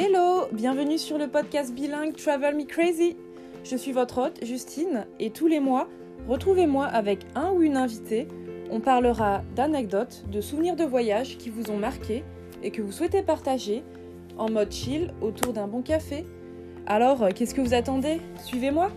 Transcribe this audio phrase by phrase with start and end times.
[0.00, 3.16] Hello, bienvenue sur le podcast bilingue Travel Me Crazy.
[3.64, 5.88] Je suis votre hôte, Justine, et tous les mois,
[6.28, 8.28] retrouvez-moi avec un ou une invitée.
[8.70, 12.22] On parlera d'anecdotes, de souvenirs de voyage qui vous ont marqué
[12.62, 13.82] et que vous souhaitez partager
[14.36, 16.24] en mode chill autour d'un bon café.
[16.86, 18.20] Alors, euh, qu'est-ce que vous attendez?
[18.44, 18.92] Suivez-moi